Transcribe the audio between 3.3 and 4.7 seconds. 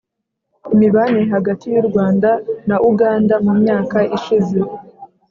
mu myaka ishize